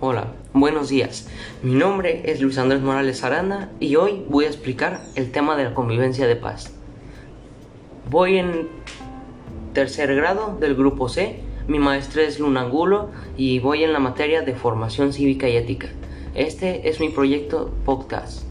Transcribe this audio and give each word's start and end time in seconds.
Hola, 0.00 0.28
buenos 0.52 0.90
días. 0.90 1.28
Mi 1.60 1.74
nombre 1.74 2.22
es 2.26 2.40
Luis 2.40 2.56
Andrés 2.58 2.80
Morales 2.80 3.24
Aranda 3.24 3.68
y 3.80 3.96
hoy 3.96 4.24
voy 4.28 4.44
a 4.44 4.46
explicar 4.46 5.00
el 5.16 5.32
tema 5.32 5.56
de 5.56 5.64
la 5.64 5.74
convivencia 5.74 6.28
de 6.28 6.36
paz. 6.36 6.72
Voy 8.08 8.38
en 8.38 8.68
tercer 9.72 10.14
grado 10.14 10.56
del 10.60 10.76
grupo 10.76 11.08
C, 11.08 11.40
mi 11.66 11.80
maestra 11.80 12.22
es 12.22 12.38
Luna 12.38 12.60
Angulo 12.60 13.10
y 13.36 13.58
voy 13.58 13.82
en 13.82 13.92
la 13.92 13.98
materia 13.98 14.42
de 14.42 14.54
formación 14.54 15.12
cívica 15.12 15.48
y 15.48 15.56
ética. 15.56 15.88
Este 16.36 16.88
es 16.88 17.00
mi 17.00 17.08
proyecto 17.08 17.72
podcast. 17.84 18.44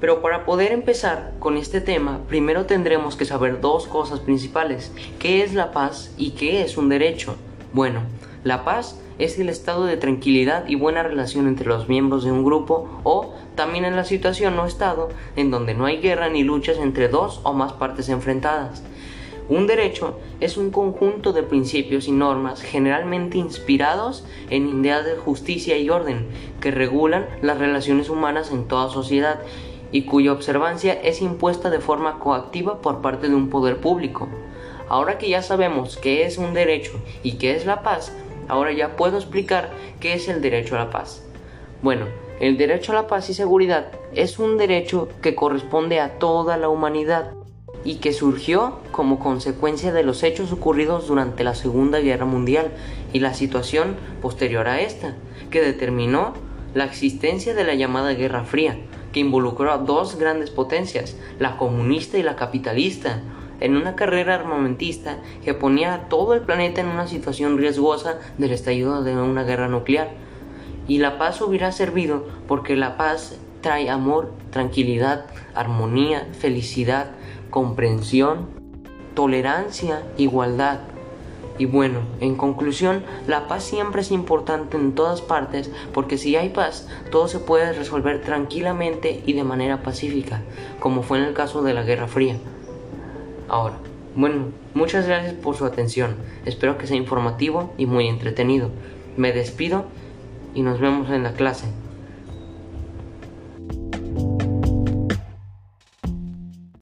Pero 0.00 0.22
para 0.22 0.44
poder 0.44 0.70
empezar 0.70 1.32
con 1.40 1.56
este 1.56 1.80
tema, 1.80 2.20
primero 2.28 2.66
tendremos 2.66 3.16
que 3.16 3.24
saber 3.24 3.60
dos 3.60 3.88
cosas 3.88 4.20
principales. 4.20 4.92
¿Qué 5.18 5.42
es 5.42 5.54
la 5.54 5.72
paz 5.72 6.14
y 6.16 6.30
qué 6.30 6.62
es 6.62 6.76
un 6.76 6.88
derecho? 6.88 7.34
Bueno, 7.72 8.02
la 8.42 8.64
paz 8.64 8.98
es 9.18 9.38
el 9.38 9.50
estado 9.50 9.84
de 9.84 9.98
tranquilidad 9.98 10.66
y 10.66 10.74
buena 10.74 11.02
relación 11.02 11.46
entre 11.46 11.66
los 11.66 11.88
miembros 11.88 12.24
de 12.24 12.32
un 12.32 12.42
grupo 12.42 12.88
o 13.04 13.34
también 13.54 13.84
en 13.84 13.96
la 13.96 14.04
situación 14.04 14.58
o 14.58 14.64
estado 14.64 15.10
en 15.36 15.50
donde 15.50 15.74
no 15.74 15.84
hay 15.84 15.98
guerra 15.98 16.30
ni 16.30 16.42
luchas 16.42 16.78
entre 16.78 17.08
dos 17.08 17.40
o 17.42 17.52
más 17.52 17.74
partes 17.74 18.08
enfrentadas. 18.08 18.82
Un 19.50 19.66
derecho 19.66 20.18
es 20.38 20.56
un 20.56 20.70
conjunto 20.70 21.32
de 21.32 21.42
principios 21.42 22.08
y 22.08 22.12
normas 22.12 22.62
generalmente 22.62 23.36
inspirados 23.36 24.24
en 24.48 24.68
ideas 24.68 25.04
de 25.04 25.16
justicia 25.16 25.76
y 25.76 25.90
orden 25.90 26.28
que 26.60 26.70
regulan 26.70 27.26
las 27.42 27.58
relaciones 27.58 28.08
humanas 28.08 28.52
en 28.52 28.68
toda 28.68 28.88
sociedad 28.88 29.40
y 29.92 30.02
cuya 30.02 30.32
observancia 30.32 30.94
es 30.94 31.20
impuesta 31.20 31.68
de 31.68 31.80
forma 31.80 32.20
coactiva 32.20 32.80
por 32.80 33.02
parte 33.02 33.28
de 33.28 33.34
un 33.34 33.50
poder 33.50 33.78
público. 33.78 34.28
Ahora 34.88 35.18
que 35.18 35.28
ya 35.28 35.42
sabemos 35.42 35.96
qué 35.96 36.24
es 36.24 36.38
un 36.38 36.54
derecho 36.54 36.92
y 37.22 37.32
qué 37.32 37.54
es 37.54 37.66
la 37.66 37.82
paz, 37.82 38.12
ahora 38.48 38.72
ya 38.72 38.96
puedo 38.96 39.16
explicar 39.16 39.70
qué 40.00 40.14
es 40.14 40.28
el 40.28 40.40
derecho 40.40 40.76
a 40.76 40.80
la 40.80 40.90
paz. 40.90 41.24
Bueno, 41.82 42.06
el 42.40 42.56
derecho 42.56 42.92
a 42.92 42.94
la 42.94 43.06
paz 43.06 43.28
y 43.30 43.34
seguridad 43.34 43.92
es 44.14 44.38
un 44.38 44.56
derecho 44.56 45.08
que 45.22 45.34
corresponde 45.34 46.00
a 46.00 46.18
toda 46.18 46.56
la 46.56 46.68
humanidad 46.68 47.32
y 47.84 47.96
que 47.96 48.12
surgió 48.12 48.78
como 48.92 49.18
consecuencia 49.18 49.92
de 49.92 50.02
los 50.02 50.22
hechos 50.22 50.52
ocurridos 50.52 51.06
durante 51.06 51.44
la 51.44 51.54
Segunda 51.54 52.00
Guerra 52.00 52.26
Mundial 52.26 52.72
y 53.12 53.20
la 53.20 53.34
situación 53.34 53.96
posterior 54.20 54.68
a 54.68 54.80
esta, 54.80 55.14
que 55.50 55.60
determinó 55.60 56.34
la 56.74 56.84
existencia 56.84 57.54
de 57.54 57.64
la 57.64 57.74
llamada 57.74 58.12
Guerra 58.12 58.44
Fría, 58.44 58.78
que 59.12 59.20
involucró 59.20 59.72
a 59.72 59.78
dos 59.78 60.16
grandes 60.16 60.50
potencias, 60.50 61.16
la 61.38 61.56
comunista 61.56 62.18
y 62.18 62.22
la 62.22 62.36
capitalista, 62.36 63.22
en 63.60 63.76
una 63.76 63.94
carrera 63.94 64.34
armamentista 64.34 65.18
que 65.44 65.54
ponía 65.54 65.94
a 65.94 66.08
todo 66.08 66.34
el 66.34 66.40
planeta 66.40 66.80
en 66.80 66.88
una 66.88 67.06
situación 67.06 67.58
riesgosa 67.58 68.18
del 68.38 68.52
estallido 68.52 69.02
de 69.02 69.14
una 69.14 69.44
guerra 69.44 69.68
nuclear. 69.68 70.10
Y 70.88 70.98
la 70.98 71.18
paz 71.18 71.40
hubiera 71.40 71.70
servido 71.70 72.26
porque 72.48 72.74
la 72.74 72.96
paz 72.96 73.38
trae 73.60 73.90
amor, 73.90 74.32
tranquilidad, 74.50 75.26
armonía, 75.54 76.28
felicidad, 76.32 77.12
comprensión, 77.50 78.48
tolerancia, 79.14 80.02
igualdad. 80.16 80.80
Y 81.58 81.66
bueno, 81.66 82.00
en 82.20 82.36
conclusión, 82.36 83.04
la 83.26 83.46
paz 83.46 83.64
siempre 83.64 84.00
es 84.00 84.10
importante 84.10 84.78
en 84.78 84.94
todas 84.94 85.20
partes 85.20 85.70
porque 85.92 86.16
si 86.16 86.34
hay 86.34 86.48
paz, 86.48 86.88
todo 87.10 87.28
se 87.28 87.38
puede 87.38 87.74
resolver 87.74 88.22
tranquilamente 88.22 89.22
y 89.26 89.34
de 89.34 89.44
manera 89.44 89.82
pacífica, 89.82 90.40
como 90.78 91.02
fue 91.02 91.18
en 91.18 91.24
el 91.24 91.34
caso 91.34 91.62
de 91.62 91.74
la 91.74 91.82
Guerra 91.82 92.08
Fría. 92.08 92.36
Ahora, 93.50 93.74
bueno, 94.14 94.44
muchas 94.74 95.08
gracias 95.08 95.34
por 95.34 95.56
su 95.56 95.64
atención, 95.64 96.14
espero 96.46 96.78
que 96.78 96.86
sea 96.86 96.96
informativo 96.96 97.74
y 97.76 97.86
muy 97.86 98.06
entretenido. 98.06 98.70
Me 99.16 99.32
despido 99.32 99.86
y 100.54 100.62
nos 100.62 100.78
vemos 100.78 101.10
en 101.10 101.24
la 101.24 101.32
clase. 101.32 101.66